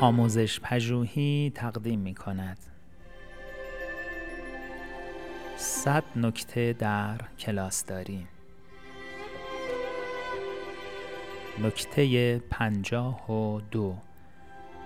[0.00, 2.58] آموزش پژوهی تقدیم می کند
[5.56, 8.28] صد نکته در کلاس داریم.
[11.62, 13.96] نکته پنجاه و دو.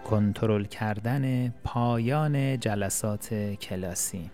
[0.05, 4.31] کنترل کردن پایان جلسات کلاسی.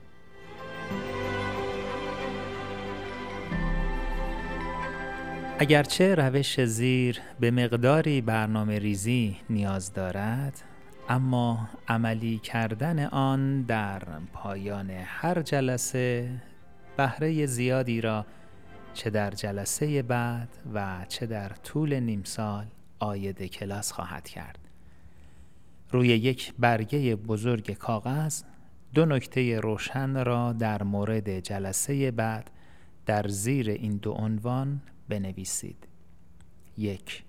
[5.59, 10.70] اگرچه روش زیر به مقداری برنامه ریزی نیاز دارد
[11.11, 16.31] اما عملی کردن آن در پایان هر جلسه
[16.97, 18.27] بهره زیادی را
[18.95, 22.67] چه در جلسه بعد و چه در طول نیم سال
[22.99, 24.59] آید کلاس خواهد کرد.
[25.91, 28.43] روی یک برگه بزرگ کاغذ
[28.95, 32.51] دو نکته روشن را در مورد جلسه بعد
[33.07, 35.89] در زیر این دو عنوان بنویسید.
[36.77, 37.25] یک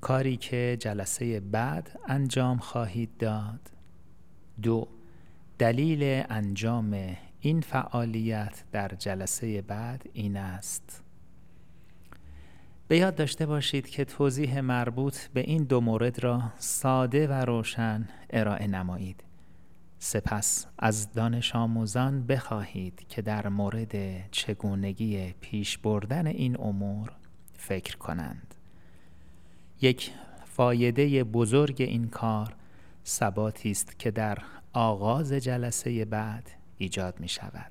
[0.00, 3.60] کاری که جلسه بعد انجام خواهید داد.
[4.62, 4.88] دو
[5.58, 11.02] دلیل انجام این فعالیت در جلسه بعد این است.
[12.88, 18.08] به یاد داشته باشید که توضیح مربوط به این دو مورد را ساده و روشن
[18.30, 19.24] ارائه نمایید.
[19.98, 23.94] سپس از دانش آموزان بخواهید که در مورد
[24.30, 27.12] چگونگی پیش بردن این امور
[27.52, 28.47] فکر کنند.
[29.80, 30.10] یک
[30.44, 32.54] فایده بزرگ این کار
[33.06, 34.38] ثباتی است که در
[34.72, 37.70] آغاز جلسه بعد ایجاد می شود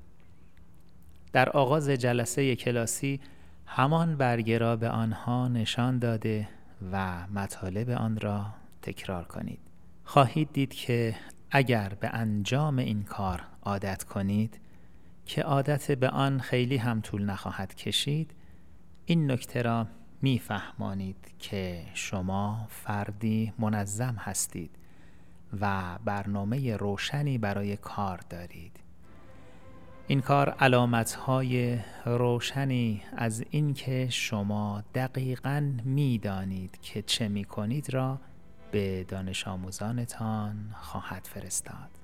[1.32, 3.20] در آغاز جلسه کلاسی
[3.66, 6.48] همان برگه را به آنها نشان داده
[6.92, 8.46] و مطالب آن را
[8.82, 9.58] تکرار کنید.
[10.04, 11.14] خواهید دید که
[11.50, 14.60] اگر به انجام این کار عادت کنید
[15.26, 18.30] که عادت به آن خیلی هم طول نخواهد کشید
[19.06, 19.86] این نکته را
[20.22, 24.70] میفهمانید که شما فردی منظم هستید
[25.60, 28.80] و برنامه روشنی برای کار دارید.
[30.06, 38.20] این کار علامتهای روشنی از اینکه شما دقیقا می‌دانید که چه می کنید را
[38.70, 41.97] به دانش آموزانتان خواهد فرستاد.